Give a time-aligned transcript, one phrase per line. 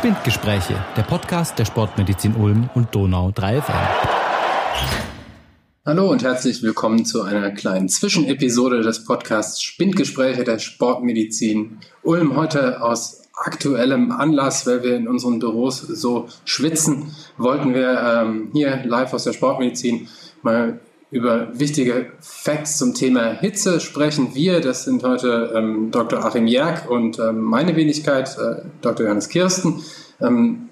[0.00, 3.74] Spindgespräche, der Podcast der Sportmedizin Ulm und Donau 3 FM.
[5.84, 12.34] Hallo und herzlich willkommen zu einer kleinen Zwischenepisode des Podcasts Spindgespräche der Sportmedizin Ulm.
[12.34, 18.82] Heute aus aktuellem Anlass, weil wir in unseren Büros so schwitzen, wollten wir ähm, hier
[18.86, 20.08] live aus der Sportmedizin
[20.40, 20.80] mal
[21.10, 24.34] über wichtige Facts zum Thema Hitze sprechen.
[24.34, 26.24] Wir, das sind heute ähm, Dr.
[26.24, 29.06] Achim Jerk und ähm, meine Wenigkeit, äh, Dr.
[29.06, 29.82] Johannes Kirsten.
[30.20, 30.68] Ähm,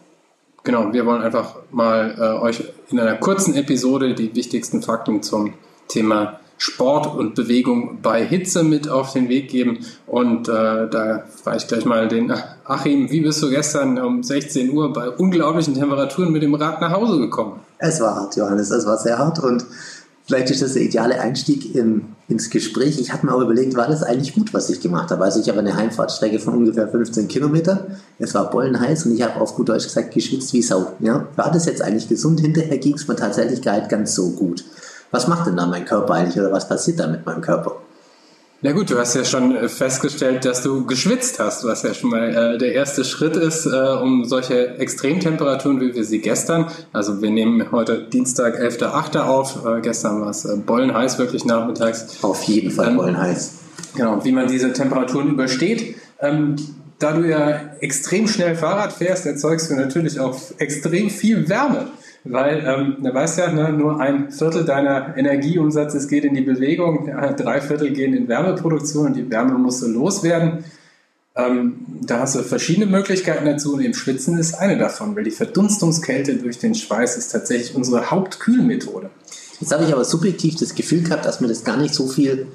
[0.63, 5.55] genau, wir wollen einfach mal äh, euch in einer kurzen Episode die wichtigsten Fakten zum
[5.89, 9.79] Thema Sport und Bewegung bei Hitze mit auf den Weg geben.
[10.07, 12.33] Und äh, da frage ich gleich mal den
[12.65, 16.93] Achim, wie bist du gestern um 16 Uhr bei unglaublichen Temperaturen mit dem Rad nach
[16.93, 17.61] Hause gekommen?
[17.79, 19.65] Es war hart, Johannes, es war sehr hart und
[20.29, 23.01] Vielleicht ist das der ideale Einstieg in, ins Gespräch.
[23.01, 25.25] Ich habe mir auch überlegt, war das eigentlich gut, was ich gemacht habe?
[25.25, 27.87] Also ich habe eine Heimfahrtstrecke von ungefähr 15 Kilometer.
[28.19, 30.93] Es war bollenheiß und ich habe auf gut Deutsch gesagt geschwitzt wie Sau.
[31.01, 31.27] Ja?
[31.35, 32.41] War das jetzt eigentlich gesund?
[32.41, 34.67] Hinterher ging es mir tatsächlich gar nicht ganz so gut.
[35.11, 37.77] Was macht denn da mein Körper eigentlich oder was passiert da mit meinem Körper?
[38.61, 42.11] Na gut, du hast ja schon äh, festgestellt, dass du geschwitzt hast, was ja schon
[42.11, 47.23] mal äh, der erste Schritt ist, äh, um solche Extremtemperaturen, wie wir sie gestern, also
[47.23, 49.21] wir nehmen heute Dienstag, 11.8.
[49.21, 52.19] auf, äh, gestern war es äh, bollenheiß wirklich nachmittags.
[52.23, 53.59] Auf jeden Fall ähm, bollenheiß.
[53.95, 55.95] Genau, wie man diese Temperaturen übersteht.
[56.19, 56.57] Ähm,
[56.99, 61.87] da du ja extrem schnell Fahrrad fährst, erzeugst du natürlich auch extrem viel Wärme
[62.25, 67.07] weil ähm, du weißt ja, ne, nur ein Viertel deiner Energieumsatzes geht in die Bewegung,
[67.37, 70.65] drei Viertel gehen in Wärmeproduktion und die Wärme musst du loswerden.
[71.37, 75.31] Ähm, da hast du verschiedene Möglichkeiten dazu und im Schwitzen ist eine davon, weil die
[75.31, 79.11] Verdunstungskälte durch den Schweiß ist tatsächlich unsere Hauptkühlmethode.
[79.61, 82.49] Jetzt habe ich aber subjektiv das Gefühl gehabt, dass mir das gar nicht so viel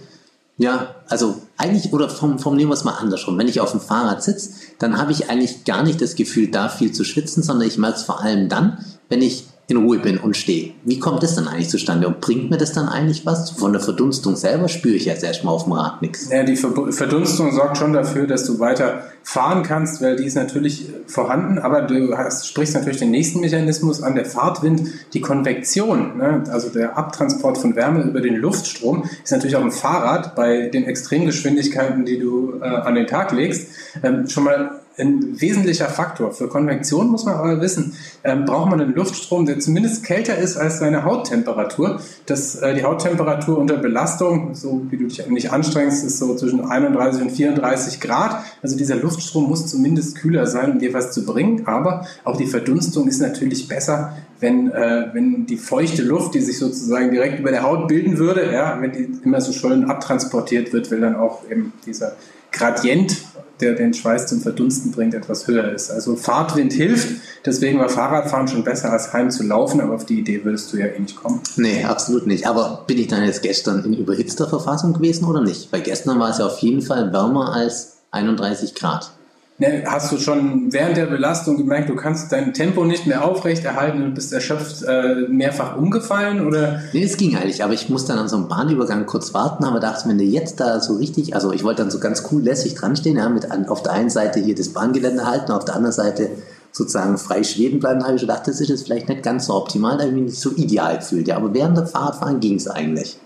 [0.58, 3.38] ja, also eigentlich, oder vom, vom nehmen wir es mal andersrum.
[3.40, 6.70] Wenn ich auf dem Fahrrad sitze, dann habe ich eigentlich gar nicht das Gefühl, da
[6.70, 10.18] viel zu schwitzen, sondern ich merke es vor allem dann, wenn ich in Ruhe bin
[10.18, 10.72] und stehe.
[10.84, 13.52] Wie kommt das dann eigentlich zustande und bringt mir das dann eigentlich was?
[13.52, 16.30] Von der Verdunstung selber spüre ich jetzt erstmal auf dem Rad nichts.
[16.30, 20.90] Ja, die Verdunstung sorgt schon dafür, dass du weiter fahren kannst, weil die ist natürlich
[21.08, 26.44] vorhanden, aber du hast, sprichst natürlich den nächsten Mechanismus an, der Fahrtwind, die Konvektion, ne?
[26.52, 30.84] also der Abtransport von Wärme über den Luftstrom, ist natürlich auf dem Fahrrad bei den
[30.84, 33.70] Extremgeschwindigkeiten, die du äh, an den Tag legst,
[34.04, 36.32] ähm, schon mal ein wesentlicher Faktor.
[36.32, 40.58] Für Konvektion muss man aber wissen, ähm, braucht man einen Luftstrom, der zumindest kälter ist
[40.58, 42.00] als seine Hauttemperatur.
[42.26, 46.62] Das, äh, die Hauttemperatur unter Belastung, so wie du dich nicht anstrengst, ist so zwischen
[46.62, 48.44] 31 und 34 Grad.
[48.62, 51.66] Also dieser Luftstrom muss zumindest kühler sein, um dir was zu bringen.
[51.66, 56.60] Aber auch die Verdunstung ist natürlich besser, wenn, äh, wenn die feuchte Luft, die sich
[56.60, 60.92] sozusagen direkt über der Haut bilden würde, ja, wenn die immer so schön abtransportiert wird,
[60.92, 62.14] weil dann auch eben dieser
[62.52, 63.18] Gradient
[63.60, 65.92] der den Schweiß zum Verdunsten bringt, etwas höher ist.
[65.92, 70.20] Also Fahrtwind hilft, deswegen war Fahrradfahren schon besser als heim zu laufen, aber auf die
[70.20, 71.42] Idee würdest du ja eh nicht kommen.
[71.56, 72.48] Nee, absolut nicht.
[72.48, 75.72] Aber bin ich dann jetzt gestern in überhitzter Verfassung gewesen oder nicht?
[75.72, 79.12] Weil gestern war es ja auf jeden Fall wärmer als 31 Grad.
[79.60, 84.02] Ne, hast du schon während der Belastung gemerkt, du kannst dein Tempo nicht mehr aufrechterhalten
[84.02, 86.48] und bist erschöpft äh, mehrfach umgefallen?
[86.48, 86.82] Oder?
[86.92, 89.80] Nee, es ging eigentlich, aber ich musste dann an so einem Bahnübergang kurz warten, aber
[89.80, 92.74] dachte, wenn du jetzt da so richtig, also ich wollte dann so ganz cool lässig
[92.74, 95.76] dran stehen, ja, mit an, auf der einen Seite hier das Bahngelände halten, auf der
[95.76, 96.32] anderen Seite
[96.72, 99.98] sozusagen frei schweben bleiben, habe ich gedacht, das ist jetzt vielleicht nicht ganz so optimal,
[99.98, 101.28] da habe ich mich nicht so ideal gefühlt.
[101.28, 103.20] Ja, aber während der Fahrradfahren ging es eigentlich.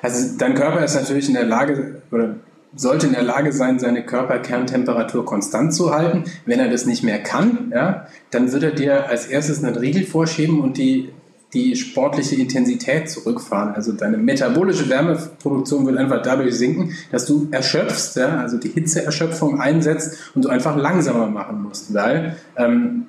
[0.00, 2.36] Also dein Körper ist natürlich in der Lage, oder
[2.74, 6.24] sollte in der Lage sein, seine Körperkerntemperatur konstant zu halten.
[6.46, 10.04] Wenn er das nicht mehr kann, ja, dann wird er dir als erstes einen Riegel
[10.04, 11.10] vorschieben und die,
[11.54, 13.74] die sportliche Intensität zurückfahren.
[13.74, 19.60] Also deine metabolische Wärmeproduktion wird einfach dadurch sinken, dass du erschöpfst, ja, also die Hitzeerschöpfung
[19.60, 23.06] einsetzt und du einfach langsamer machen musst, weil ähm,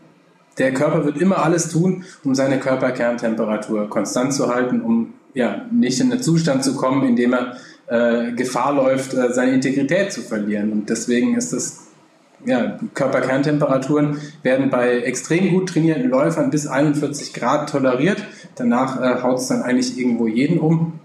[0.57, 5.99] der Körper wird immer alles tun, um seine Körperkerntemperatur konstant zu halten, um ja, nicht
[5.99, 7.57] in einen Zustand zu kommen, in dem er
[7.89, 10.71] äh, Gefahr läuft, äh, seine Integrität zu verlieren.
[10.71, 11.87] Und deswegen ist das,
[12.45, 18.23] ja, Körperkerntemperaturen werden bei extrem gut trainierten Läufern bis 41 Grad toleriert.
[18.55, 20.99] Danach äh, haut es dann eigentlich irgendwo jeden um.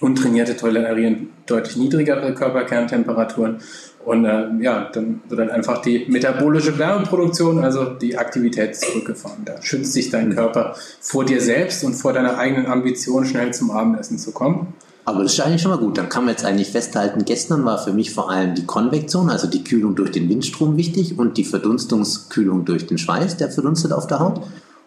[0.00, 3.58] Untrainierte tolerieren deutlich niedrigere Körperkerntemperaturen.
[4.04, 9.44] Und äh, ja, dann wird dann einfach die metabolische Wärmeproduktion, also die Aktivität zurückgefahren.
[9.44, 13.70] Da schützt sich dein Körper vor dir selbst und vor deiner eigenen Ambition, schnell zum
[13.70, 14.72] Abendessen zu kommen.
[15.10, 15.98] Aber das ist eigentlich schon mal gut.
[15.98, 19.48] Dann kann man jetzt eigentlich festhalten, gestern war für mich vor allem die Konvektion, also
[19.48, 24.06] die Kühlung durch den Windstrom wichtig und die Verdunstungskühlung durch den Schweiß, der verdunstet auf
[24.06, 24.40] der Haut.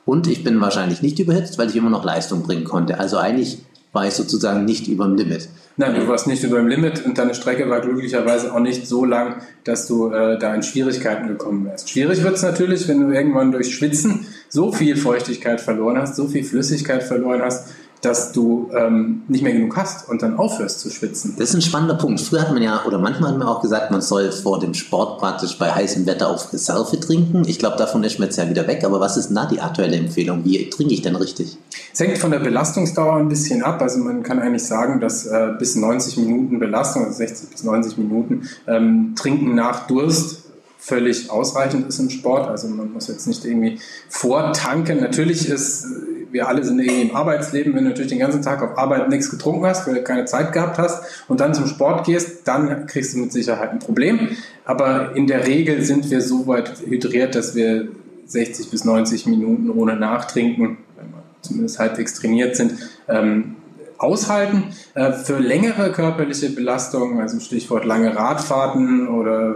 [0.06, 3.02] Und ich bin wahrscheinlich nicht überhitzt, weil ich immer noch Leistung bringen konnte.
[3.02, 3.58] Also eigentlich
[3.92, 5.50] war ich sozusagen nicht über dem Limit.
[5.76, 9.04] Nein, du warst nicht über dem Limit und deine Strecke war glücklicherweise auch nicht so
[9.04, 11.90] lang, dass du äh, da in Schwierigkeiten gekommen wärst.
[11.90, 16.28] Schwierig wird es natürlich, wenn du irgendwann durch Schwitzen so viel Feuchtigkeit verloren hast, so
[16.28, 20.90] viel Flüssigkeit verloren hast, dass du ähm, nicht mehr genug hast und dann aufhörst zu
[20.90, 21.36] schwitzen.
[21.38, 22.20] Das ist ein spannender Punkt.
[22.20, 25.20] Früher hat man ja, oder manchmal hat man auch gesagt, man soll vor dem Sport
[25.20, 27.44] praktisch bei heißem Wetter auf Reserve trinken.
[27.48, 28.84] Ich glaube, davon ist man jetzt ja wieder weg.
[28.84, 30.44] Aber was ist denn da die aktuelle Empfehlung?
[30.44, 31.58] Wie trinke ich denn richtig?
[31.94, 33.82] Es hängt von der Belastungsdauer ein bisschen ab.
[33.82, 37.98] Also man kann eigentlich sagen, dass äh, bis 90 Minuten Belastung, also 60 bis 90
[37.98, 40.42] Minuten, ähm, Trinken nach Durst
[40.78, 42.50] völlig ausreichend ist im Sport.
[42.50, 43.80] Also man muss jetzt nicht irgendwie
[44.10, 45.00] vortanken.
[45.00, 45.86] Natürlich ist
[46.34, 49.30] wir alle sind irgendwie im Arbeitsleben, wenn du natürlich den ganzen Tag auf Arbeit nichts
[49.30, 53.14] getrunken hast, weil du keine Zeit gehabt hast und dann zum Sport gehst, dann kriegst
[53.14, 54.30] du mit Sicherheit ein Problem.
[54.66, 57.88] Aber in der Regel sind wir so weit hydriert, dass wir
[58.26, 62.74] 60 bis 90 Minuten ohne Nachtrinken, wenn wir zumindest halbwegs trainiert sind,
[63.08, 63.56] ähm,
[64.00, 64.64] aushalten.
[64.96, 69.56] Äh, für längere körperliche Belastungen, also Stichwort lange Radfahrten oder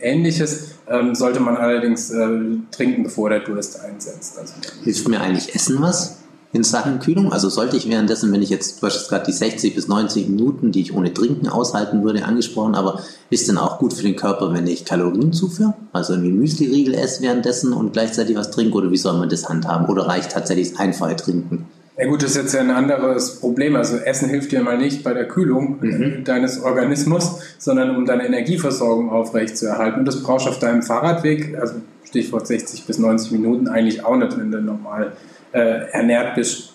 [0.00, 2.28] ähnliches, ähm, sollte man allerdings äh,
[2.70, 4.38] trinken, bevor der Durst einsetzt.
[4.38, 6.18] Also, Hilft mir eigentlich Essen was
[6.52, 7.32] in Sachen Kühlung?
[7.32, 10.72] Also sollte ich währenddessen, wenn ich jetzt, du hast gerade die 60 bis 90 Minuten,
[10.72, 14.52] die ich ohne Trinken aushalten würde, angesprochen, aber ist denn auch gut für den Körper,
[14.54, 15.74] wenn ich Kalorien zuführe?
[15.92, 19.86] Also irgendwie Müsli-Riegel esse währenddessen und gleichzeitig was trinke oder wie soll man das handhaben?
[19.86, 21.66] Oder reicht tatsächlich das einfache Trinken?
[21.98, 23.74] Ja gut, das ist jetzt ja ein anderes Problem.
[23.74, 26.22] Also Essen hilft dir mal nicht bei der Kühlung mhm.
[26.24, 30.00] deines Organismus, sondern um deine Energieversorgung aufrechtzuerhalten.
[30.00, 31.74] Und das brauchst du auf deinem Fahrradweg, also
[32.04, 35.12] Stichwort 60 bis 90 Minuten, eigentlich auch nicht, wenn du normal
[35.52, 36.74] äh, ernährt bist.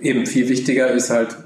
[0.00, 1.36] Eben viel wichtiger ist halt,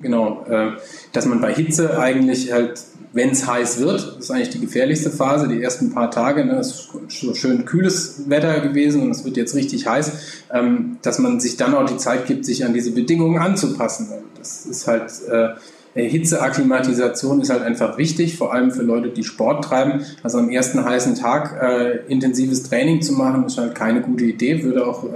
[0.00, 0.78] genau, äh,
[1.12, 2.80] dass man bei Hitze eigentlich halt
[3.14, 6.90] wenn es heiß wird, ist eigentlich die gefährlichste Phase, die ersten paar Tage, ne, ist
[7.08, 10.12] so schön kühles Wetter gewesen und es wird jetzt richtig heiß,
[10.52, 14.08] ähm, dass man sich dann auch die Zeit gibt, sich an diese Bedingungen anzupassen.
[14.10, 15.50] Also das ist halt, äh,
[15.94, 20.04] Hitzeakklimatisation ist halt einfach wichtig, vor allem für Leute, die Sport treiben.
[20.24, 24.64] Also am ersten heißen Tag äh, intensives Training zu machen, ist halt keine gute Idee,
[24.64, 25.08] würde auch äh,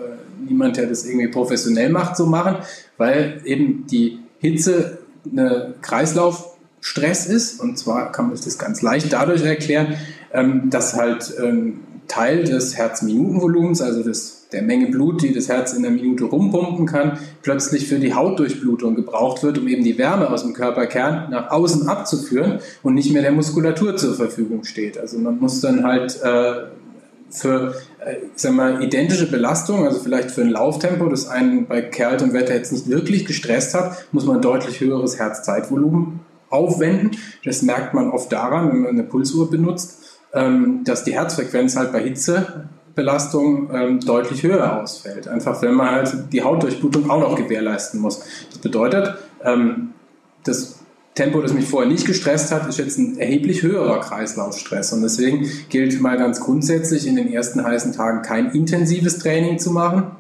[0.49, 2.59] niemand, der das irgendwie professionell macht, so machen,
[2.97, 4.99] weil eben die Hitze
[5.33, 6.48] eine Kreislauf
[6.81, 7.61] Stress ist.
[7.61, 9.97] Und zwar kann man das ganz leicht dadurch erklären,
[10.33, 15.75] ähm, dass halt ähm, Teil des Herzminutenvolumens, also des, der Menge Blut, die das Herz
[15.75, 20.31] in der Minute rumpumpen kann, plötzlich für die Hautdurchblutung gebraucht wird, um eben die Wärme
[20.31, 24.99] aus dem Körperkern nach außen abzuführen und nicht mehr der Muskulatur zur Verfügung steht.
[24.99, 26.69] Also man muss dann halt äh,
[27.31, 27.75] für
[28.05, 32.33] äh, ich sag mal, identische Belastung, also vielleicht für ein Lauftempo, das einen bei kältem
[32.33, 37.13] Wetter jetzt nicht wirklich gestresst hat, muss man deutlich höheres Herzzeitvolumen aufwenden.
[37.45, 41.93] Das merkt man oft daran, wenn man eine Pulsuhr benutzt, ähm, dass die Herzfrequenz halt
[41.93, 45.29] bei Hitzebelastung ähm, deutlich höher ausfällt.
[45.29, 48.21] Einfach wenn man halt die Hautdurchblutung auch noch gewährleisten muss.
[48.51, 49.15] Das bedeutet,
[49.45, 49.91] ähm,
[50.45, 50.79] das
[51.19, 54.93] Tempo, das mich vorher nicht gestresst hat, ist jetzt ein erheblich höherer Kreislaufstress.
[54.93, 59.73] Und deswegen gilt mal ganz grundsätzlich in den ersten heißen Tagen kein intensives Training zu
[59.73, 60.13] machen,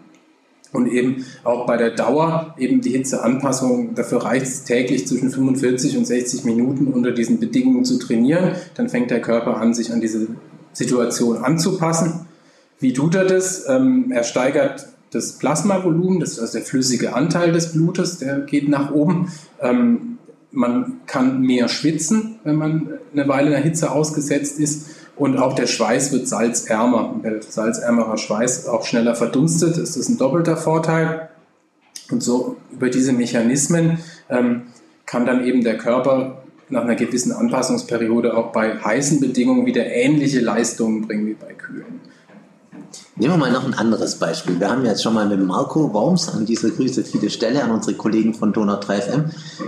[0.72, 5.96] und eben auch bei der Dauer eben die Hitzeanpassung, dafür reicht es täglich zwischen 45
[5.96, 8.52] und 60 Minuten unter diesen Bedingungen zu trainieren.
[8.74, 10.28] Dann fängt der Körper an, sich an diese
[10.72, 12.26] Situation anzupassen.
[12.80, 13.66] Wie tut er das?
[13.68, 18.68] Ähm, er steigert das Plasmavolumen, das ist also der flüssige Anteil des Blutes, der geht
[18.68, 19.32] nach oben.
[19.60, 20.18] Ähm,
[20.50, 24.86] man kann mehr schwitzen, wenn man eine Weile in der Hitze ausgesetzt ist.
[25.18, 27.14] Und auch der Schweiß wird salzärmer.
[27.22, 31.28] Weil salzärmerer Schweiß auch schneller verdunstet, ist das ein doppelter Vorteil.
[32.10, 33.98] Und so über diese Mechanismen
[34.30, 34.62] ähm,
[35.06, 40.40] kann dann eben der Körper nach einer gewissen Anpassungsperiode auch bei heißen Bedingungen wieder ähnliche
[40.40, 42.00] Leistungen bringen wie bei kühlen.
[43.20, 44.60] Nehmen wir mal noch ein anderes Beispiel.
[44.60, 47.96] Wir haben jetzt schon mal mit Marco Worms, an dieser Grüße viele Stelle an unsere
[47.96, 49.24] Kollegen von Donau 3FM,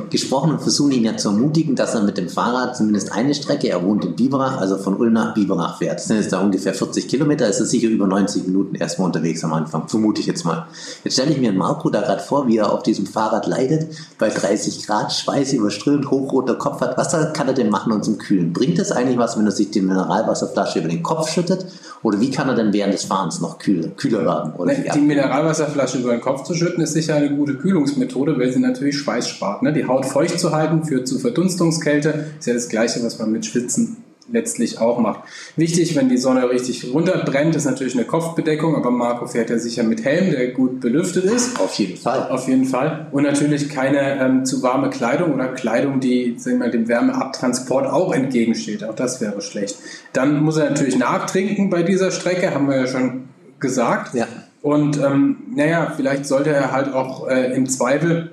[0.08, 3.68] gesprochen und versuchen ihn ja zu ermutigen, dass er mit dem Fahrrad zumindest eine Strecke,
[3.68, 5.98] er wohnt in Biberach, also von Ulm nach Biberach fährt.
[5.98, 9.42] Das sind jetzt da ungefähr 40 Kilometer, ist er sicher über 90 Minuten erstmal unterwegs
[9.42, 10.68] am Anfang, vermute ich jetzt mal.
[11.02, 14.28] Jetzt stelle ich mir Marco da gerade vor, wie er auf diesem Fahrrad leidet, bei
[14.28, 16.96] 30 Grad, Schweiß überströmt, hochroter Kopf hat.
[16.96, 18.52] Was kann er denn machen um zum Kühlen?
[18.52, 21.66] Bringt es eigentlich was, wenn er sich die Mineralwasserflasche über den Kopf schüttet?
[22.02, 24.52] Oder wie kann er denn während des Fahrens noch kühler, kühler werden?
[24.54, 28.52] Oder die, die Mineralwasserflasche über den Kopf zu schütten, ist sicher eine gute Kühlungsmethode, weil
[28.52, 29.62] sie natürlich Schweiß spart.
[29.62, 29.72] Ne?
[29.72, 32.26] Die Haut feucht zu halten führt zu Verdunstungskälte.
[32.38, 33.98] Ist ja das Gleiche, was man mit Schwitzen
[34.32, 35.20] letztlich auch macht.
[35.56, 39.82] Wichtig, wenn die Sonne richtig runterbrennt, ist natürlich eine Kopfbedeckung, aber Marco fährt ja sicher
[39.82, 41.58] mit Helm, der gut belüftet ist.
[41.60, 42.28] Auf jeden Fall.
[42.30, 43.06] Auf jeden Fall.
[43.12, 48.14] Und natürlich keine ähm, zu warme Kleidung oder Kleidung, die sagen wir, dem Wärmeabtransport auch
[48.14, 48.84] entgegensteht.
[48.84, 49.76] Auch das wäre schlecht.
[50.12, 53.19] Dann muss er natürlich nachtrinken bei dieser Strecke, haben wir ja schon
[53.60, 54.14] gesagt.
[54.14, 54.26] Ja.
[54.62, 58.32] Und ähm, naja, vielleicht sollte er halt auch äh, im Zweifel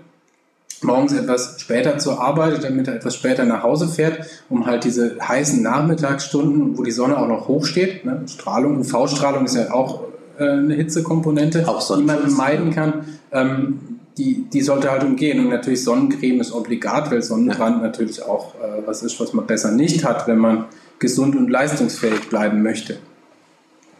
[0.81, 4.19] morgens etwas später zur Arbeit, damit er etwas später nach Hause fährt,
[4.49, 9.45] um halt diese heißen Nachmittagsstunden, wo die Sonne auch noch hoch steht, ne, Strahlung, UV-Strahlung
[9.45, 10.03] ist ja auch
[10.37, 13.79] äh, eine Hitzekomponente, die man vermeiden kann, ähm,
[14.17, 15.39] die, die sollte halt umgehen.
[15.39, 17.83] Und natürlich Sonnencreme ist obligat, weil Sonnenbrand ja.
[17.83, 20.65] natürlich auch äh, was ist, was man besser nicht hat, wenn man
[20.99, 22.97] gesund und leistungsfähig bleiben möchte.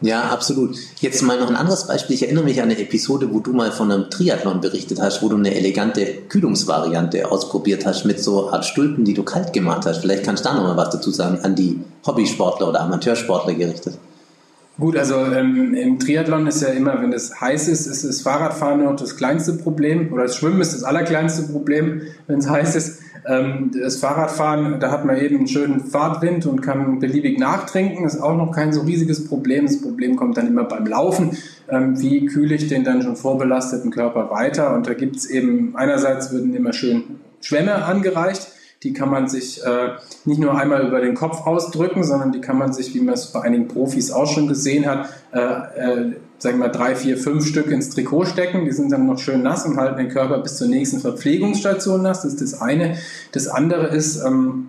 [0.00, 0.76] Ja, absolut.
[1.00, 2.14] Jetzt mal noch ein anderes Beispiel.
[2.14, 5.28] Ich erinnere mich an eine Episode, wo du mal von einem Triathlon berichtet hast, wo
[5.28, 9.98] du eine elegante Kühlungsvariante ausprobiert hast mit so Art Stulpen, die du kalt gemacht hast.
[9.98, 13.98] Vielleicht kannst du da noch mal was dazu sagen, an die Hobbysportler oder Amateursportler gerichtet.
[14.78, 18.84] Gut, also ähm, im Triathlon ist ja immer, wenn es heiß ist, ist das Fahrradfahren
[18.84, 23.00] noch das kleinste Problem oder das Schwimmen ist das allerkleinste Problem, wenn es heiß ist.
[23.26, 28.20] Ähm, das Fahrradfahren, da hat man eben einen schönen Fahrtwind und kann beliebig nachtrinken, ist
[28.20, 29.66] auch noch kein so riesiges Problem.
[29.66, 31.36] Das Problem kommt dann immer beim Laufen.
[31.68, 34.74] Ähm, wie kühle ich den dann schon vorbelasteten Körper weiter?
[34.74, 38.48] Und da gibt es eben, einerseits würden immer schön Schwämme angereicht,
[38.82, 39.90] die kann man sich äh,
[40.24, 43.32] nicht nur einmal über den Kopf ausdrücken, sondern die kann man sich, wie man es
[43.32, 47.46] bei einigen Profis auch schon gesehen hat, äh, äh, sagen wir mal drei, vier, fünf
[47.46, 48.64] Stück ins Trikot stecken.
[48.64, 52.22] Die sind dann noch schön nass und halten den Körper bis zur nächsten Verpflegungsstation nass.
[52.22, 52.96] Das ist das eine.
[53.32, 54.68] Das andere ist, ähm,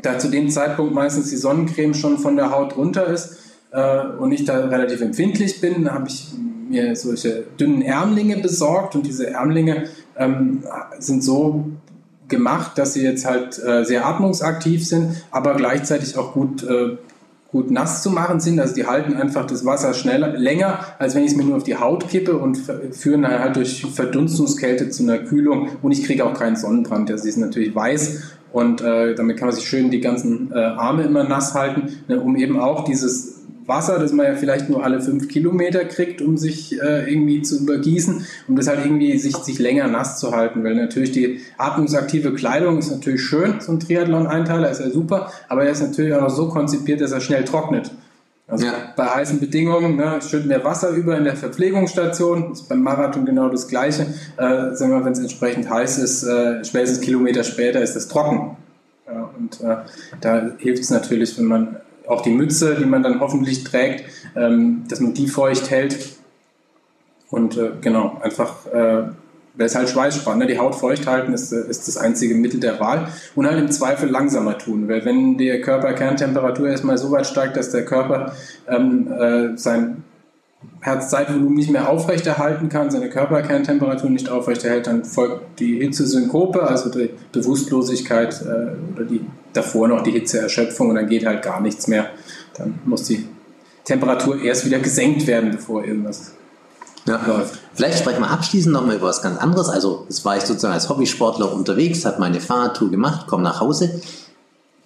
[0.00, 3.38] da zu dem Zeitpunkt meistens die Sonnencreme schon von der Haut runter ist
[3.72, 6.32] äh, und ich da relativ empfindlich bin, habe ich
[6.68, 9.84] mir solche dünnen Ärmlinge besorgt und diese Ärmlinge
[10.16, 10.64] ähm,
[10.98, 11.66] sind so
[12.28, 16.96] gemacht, dass sie jetzt halt äh, sehr atmungsaktiv sind, aber gleichzeitig auch gut, äh,
[17.52, 18.58] gut nass zu machen sind.
[18.58, 21.64] Also die halten einfach das Wasser schneller, länger, als wenn ich es mir nur auf
[21.64, 22.58] die Haut kippe und
[22.92, 27.10] führen halt durch Verdunstungskälte zu einer Kühlung und ich kriege auch keinen Sonnenbrand.
[27.10, 30.58] Also sie ist natürlich weiß und äh, damit kann man sich schön die ganzen äh,
[30.58, 34.84] Arme immer nass halten, ne, um eben auch dieses Wasser, das man ja vielleicht nur
[34.84, 39.36] alle fünf Kilometer kriegt, um sich äh, irgendwie zu übergießen, um das halt irgendwie sich,
[39.36, 40.64] sich länger nass zu halten.
[40.64, 45.64] Weil natürlich die atmungsaktive Kleidung ist natürlich schön, so ein Triathlon-Einteiler ist ja super, aber
[45.64, 47.90] er ist natürlich auch noch so konzipiert, dass er schnell trocknet.
[48.48, 48.92] Also ja.
[48.96, 53.48] bei heißen Bedingungen ne, schütten wir Wasser über in der Verpflegungsstation, ist beim Marathon genau
[53.48, 54.02] das Gleiche.
[54.36, 58.56] Äh, sagen wir, wenn es entsprechend heiß ist, äh, spätestens Kilometer später ist es trocken.
[59.06, 59.76] Ja, und äh,
[60.20, 64.04] da hilft es natürlich, wenn man auch die Mütze, die man dann hoffentlich trägt,
[64.36, 66.16] ähm, dass man die feucht hält.
[67.30, 69.04] Und äh, genau, einfach, äh,
[69.54, 70.38] weil es halt Schweiß spart.
[70.38, 70.46] Ne?
[70.46, 73.08] Die Haut feucht halten ist, äh, ist das einzige Mittel der Wahl.
[73.34, 77.70] Und halt im Zweifel langsamer tun, weil wenn die Körperkerntemperatur erstmal so weit steigt, dass
[77.70, 78.32] der Körper
[78.68, 80.04] ähm, äh, sein
[80.80, 87.10] Herzzeitvolumen nicht mehr aufrechterhalten kann, seine Körperkerntemperatur nicht aufrechterhält, dann folgt die Hitzesynkope, also die
[87.32, 92.10] Bewusstlosigkeit äh, oder die davor noch die Hitzeerschöpfung und dann geht halt gar nichts mehr.
[92.54, 93.26] Dann muss die
[93.84, 96.32] Temperatur erst wieder gesenkt werden, bevor irgendwas
[97.06, 97.20] ja.
[97.26, 97.58] läuft.
[97.74, 99.68] Vielleicht sprechen wir abschließend nochmal über was ganz anderes.
[99.68, 104.00] Also, es war ich sozusagen als Hobbysportler unterwegs, habe meine Fahrradtour gemacht, komme nach Hause,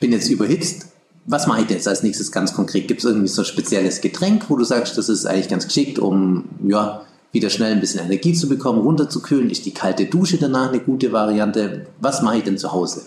[0.00, 0.86] bin jetzt überhitzt,
[1.26, 2.86] was mache ich denn jetzt als nächstes ganz konkret?
[2.86, 5.98] Gibt es irgendwie so ein spezielles Getränk, wo du sagst, das ist eigentlich ganz geschickt,
[5.98, 9.50] um ja, wieder schnell ein bisschen Energie zu bekommen, runterzukühlen?
[9.50, 11.86] Ist die kalte Dusche danach eine gute Variante?
[12.00, 13.02] Was mache ich denn zu Hause?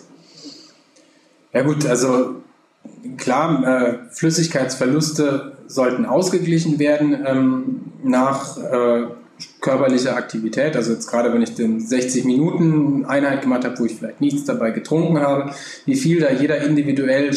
[1.53, 2.35] Ja gut, also
[3.17, 9.07] klar, äh, Flüssigkeitsverluste sollten ausgeglichen werden ähm, nach äh,
[9.61, 10.75] körperlicher Aktivität.
[10.75, 14.45] Also jetzt gerade, wenn ich den 60 Minuten Einheit gemacht habe, wo ich vielleicht nichts
[14.45, 15.51] dabei getrunken habe,
[15.85, 17.31] wie viel da jeder individuell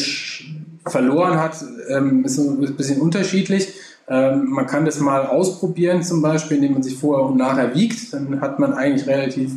[0.85, 3.73] verloren hat, ähm, ist ein bisschen unterschiedlich.
[4.07, 8.13] Ähm, man kann das mal ausprobieren, zum Beispiel, indem man sich vorher und nachher wiegt.
[8.13, 9.51] Dann hat man eigentlich relativ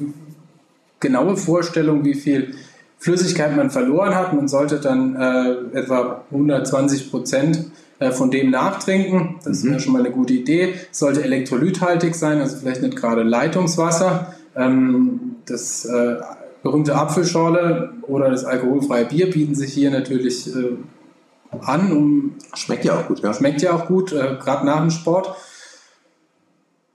[1.00, 2.54] genaue Vorstellung, wie viel
[2.98, 4.32] Flüssigkeit man verloren hat.
[4.32, 9.36] Man sollte dann äh, etwa 120 Prozent äh, von dem nachtrinken.
[9.44, 9.68] Das mhm.
[9.68, 10.74] ist ja schon mal eine gute Idee.
[10.90, 14.34] Sollte elektrolythaltig sein, also vielleicht nicht gerade Leitungswasser.
[14.54, 16.16] Ähm, das äh,
[16.62, 20.76] berühmte Apfelschorle oder das alkoholfreie Bier bieten sich hier natürlich äh,
[21.60, 21.92] an.
[21.92, 23.32] Um, schmeckt ja auch gut, ja.
[23.32, 25.34] Schmeckt ja auch gut, äh, gerade nach dem Sport.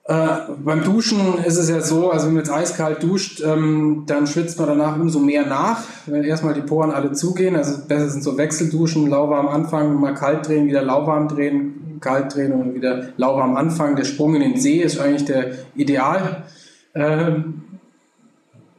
[0.05, 0.27] Äh,
[0.63, 4.57] beim Duschen ist es ja so, also wenn man jetzt eiskalt duscht, ähm, dann schwitzt
[4.57, 7.55] man danach umso mehr nach, wenn erstmal die Poren alle zugehen.
[7.55, 12.51] Also besser sind so Wechselduschen, lauwarm anfangen, mal kalt drehen, wieder lauwarm drehen, kalt drehen
[12.51, 13.95] und wieder lauwarm anfangen.
[13.95, 16.43] Der Sprung in den See ist eigentlich der Ideal.
[16.95, 17.61] Ähm,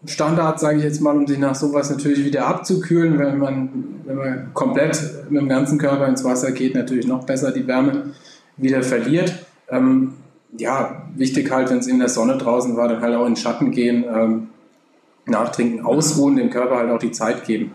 [0.04, 3.20] Standard, sage ich jetzt mal, um sich nach sowas natürlich wieder abzukühlen.
[3.20, 3.68] Wenn man,
[4.04, 5.00] wenn man komplett
[5.30, 8.10] mit dem ganzen Körper ins Wasser geht, natürlich noch besser die Wärme
[8.56, 9.32] wieder verliert.
[9.70, 10.14] Ähm,
[10.58, 13.36] ja, wichtig halt, wenn es in der Sonne draußen war, dann halt auch in den
[13.36, 14.48] Schatten gehen, ähm,
[15.26, 17.72] nachtrinken, ausruhen, dem Körper halt auch die Zeit geben.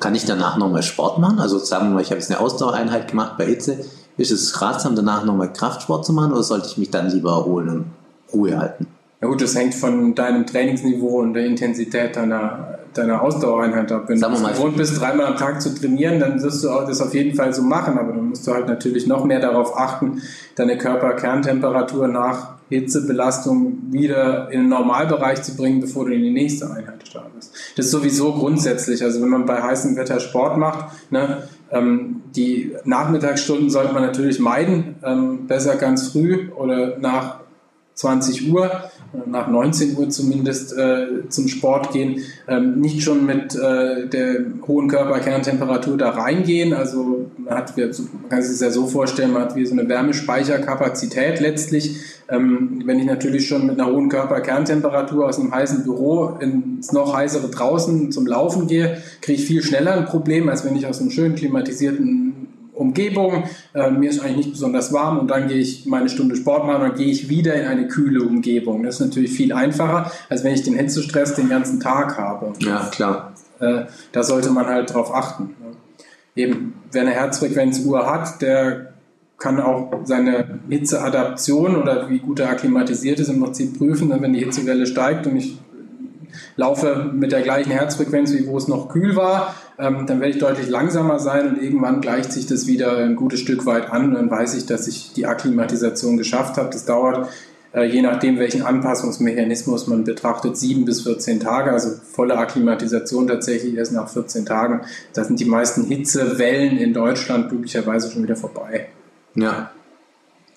[0.00, 1.38] Kann ich danach nochmal Sport machen?
[1.38, 3.84] Also sagen wir mal, ich habe jetzt eine Ausdauereinheit gemacht bei Hitze.
[4.16, 7.68] Ist es ratsam, danach nochmal Kraftsport zu machen oder sollte ich mich dann lieber erholen
[7.68, 7.84] und
[8.32, 8.88] Ruhe halten?
[9.20, 14.04] Ja gut, das hängt von deinem Trainingsniveau und der Intensität deiner, deiner Ausdauereinheit ab.
[14.06, 17.00] Wenn Sagen du gewohnt bist, dreimal am Tag zu trainieren, dann wirst du auch das
[17.00, 17.98] auf jeden Fall so machen.
[17.98, 20.22] Aber dann musst du halt natürlich noch mehr darauf achten,
[20.56, 26.70] deine Körperkerntemperatur nach Hitzebelastung wieder in den Normalbereich zu bringen, bevor du in die nächste
[26.70, 27.54] Einheit startest.
[27.76, 29.02] Das ist sowieso grundsätzlich.
[29.02, 34.38] Also wenn man bei heißem Wetter Sport macht, ne, ähm, die Nachmittagsstunden sollte man natürlich
[34.38, 34.96] meiden.
[35.02, 37.40] Ähm, besser ganz früh oder nach
[37.98, 38.70] 20 Uhr,
[39.26, 44.86] nach 19 Uhr zumindest äh, zum Sport gehen, ähm, nicht schon mit äh, der hohen
[44.86, 46.74] Körperkerntemperatur da reingehen.
[46.74, 47.90] Also man, hat, man
[48.28, 51.96] kann sich das ja so vorstellen, man hat wie so eine Wärmespeicherkapazität letztlich.
[52.28, 57.16] Ähm, wenn ich natürlich schon mit einer hohen Körperkerntemperatur aus einem heißen Büro ins noch
[57.16, 61.00] heißere draußen zum Laufen gehe, kriege ich viel schneller ein Problem, als wenn ich aus
[61.00, 62.37] einem schön klimatisierten
[62.78, 63.44] Umgebung,
[63.74, 66.82] äh, mir ist eigentlich nicht besonders warm und dann gehe ich meine Stunde Sport machen
[66.82, 68.82] und dann gehe ich wieder in eine kühle Umgebung.
[68.82, 72.52] Das ist natürlich viel einfacher, als wenn ich den Hitzestress den ganzen Tag habe.
[72.60, 73.32] Ja, klar.
[73.60, 75.54] Äh, da sollte man halt drauf achten.
[75.60, 75.76] ne.
[76.36, 78.92] Eben, wer eine Herzfrequenzuhr hat, der
[79.38, 84.40] kann auch seine Hitzeadaption oder wie gut er akklimatisiert ist im Prinzip prüfen, wenn die
[84.40, 85.58] Hitzewelle steigt und ich
[86.56, 90.38] laufe mit der gleichen Herzfrequenz, wie wo es noch kühl war, ähm, dann werde ich
[90.38, 94.30] deutlich langsamer sein und irgendwann gleicht sich das wieder ein gutes Stück weit an dann
[94.30, 96.70] weiß ich, dass ich die Akklimatisation geschafft habe.
[96.72, 97.28] Das dauert,
[97.72, 103.74] äh, je nachdem, welchen Anpassungsmechanismus man betrachtet, sieben bis 14 Tage, also volle Akklimatisation tatsächlich
[103.76, 104.80] erst nach 14 Tagen.
[105.12, 108.88] Da sind die meisten Hitzewellen in Deutschland glücklicherweise schon wieder vorbei.
[109.34, 109.70] Ja.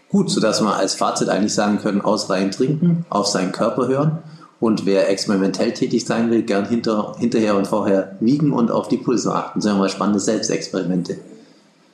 [0.09, 4.19] Gut, sodass wir als Fazit eigentlich sagen können, ausreichend trinken, auf seinen Körper hören
[4.61, 8.97] und wer experimentell tätig sein will, gern hinter, hinterher und vorher wiegen und auf die
[8.97, 9.59] Pulse achten.
[9.59, 11.17] Sagen wir mal spannende Selbstexperimente.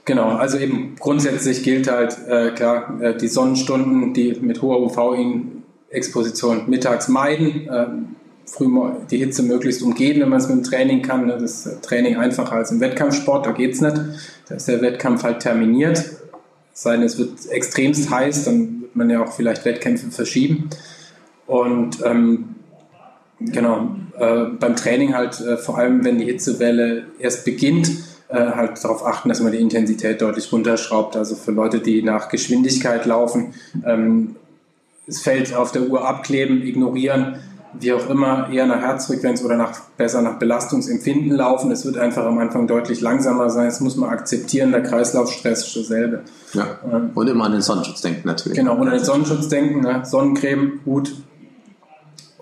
[0.04, 6.70] Genau, also eben grundsätzlich gilt halt äh, klar, äh, die Sonnenstunden, die mit hoher UV-Exposition
[6.70, 7.88] mittags meiden, äh,
[8.46, 8.68] früh
[9.12, 11.28] die Hitze möglichst umgehen, wenn man es mit dem Training kann.
[11.28, 11.38] Ne?
[11.40, 13.98] Das ist Training einfacher als im Wettkampfsport, da geht's nicht.
[14.50, 15.98] Da ist der Wettkampf halt terminiert.
[15.98, 20.70] Es sei denn, es wird extremst heiß, dann wird man ja auch vielleicht Wettkämpfe verschieben.
[21.48, 22.56] Und ähm,
[23.40, 27.90] genau, äh, beim Training halt äh, vor allem, wenn die Hitzewelle erst beginnt,
[28.30, 31.16] äh, halt darauf achten, dass man die Intensität deutlich runterschraubt.
[31.16, 33.54] Also für Leute, die nach Geschwindigkeit laufen,
[33.86, 34.36] ähm,
[35.06, 37.38] das Feld auf der Uhr abkleben, ignorieren,
[37.80, 41.72] wie auch immer, eher nach Herzfrequenz oder nach, besser nach Belastungsempfinden laufen.
[41.72, 43.66] Es wird einfach am Anfang deutlich langsamer sein.
[43.66, 44.72] Das muss man akzeptieren.
[44.72, 46.22] Der Kreislaufstress ist dasselbe.
[46.54, 46.80] Ja.
[46.92, 48.58] Ähm, Und immer an den Sonnenschutz denken natürlich.
[48.58, 50.02] Genau, und an den Sonnenschutz denken, ne?
[50.04, 51.14] Sonnencreme, gut.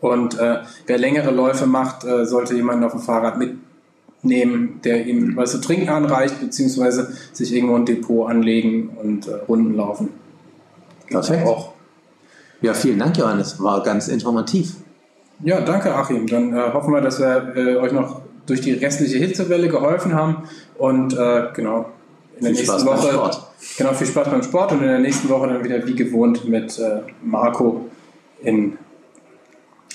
[0.06, 5.36] Und äh, wer längere Läufe macht, äh, sollte jemanden auf dem Fahrrad mitnehmen, der ihm
[5.36, 10.10] was zu trinken anreicht, beziehungsweise sich irgendwo ein Depot anlegen und äh, Runden laufen.
[11.10, 11.48] Perfekt.
[11.48, 11.74] Auch.
[12.62, 13.60] Ja, vielen Dank, Johannes.
[13.62, 14.76] War ganz informativ.
[15.44, 16.28] Ja, danke Achim.
[16.28, 20.44] Dann äh, hoffen wir, dass wir äh, euch noch durch die restliche Hitzewelle geholfen haben.
[20.78, 21.90] Und äh, genau,
[22.38, 23.14] in der Viel nächsten Spaß beim Woche.
[23.14, 23.48] Sport.
[23.78, 26.80] Genau, viel Spaß beim Sport und in der nächsten Woche dann wieder wie gewohnt mit
[27.24, 27.90] Marco
[28.44, 28.78] in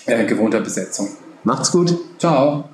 [0.06, 1.08] äh, gewohnter Besetzung.
[1.44, 1.96] Macht's gut.
[2.18, 2.68] Ciao.